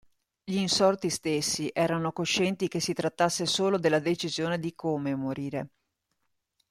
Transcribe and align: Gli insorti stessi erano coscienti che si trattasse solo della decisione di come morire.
Gli 0.43 0.55
insorti 0.57 1.11
stessi 1.11 1.69
erano 1.71 2.11
coscienti 2.11 2.67
che 2.67 2.79
si 2.79 2.93
trattasse 2.93 3.45
solo 3.45 3.77
della 3.77 3.99
decisione 3.99 4.57
di 4.57 4.73
come 4.73 5.13
morire. 5.13 5.69